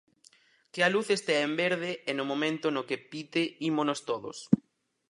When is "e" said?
2.09-2.11